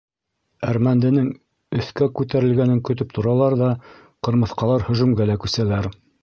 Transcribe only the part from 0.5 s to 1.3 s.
Әрмәнденең